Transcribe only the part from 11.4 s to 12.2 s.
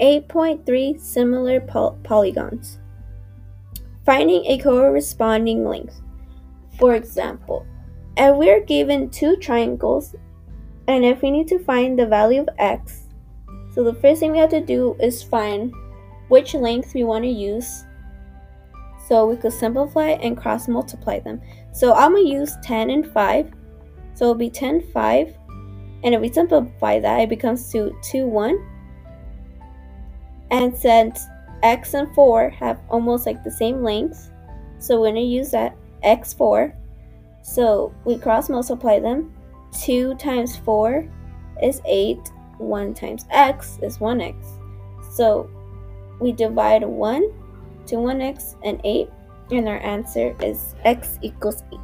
to find the